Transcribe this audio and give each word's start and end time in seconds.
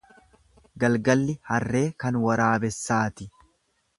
Galgalli 0.83 1.35
harree 1.51 1.83
kan 2.05 2.19
waraabessaati. 2.25 3.31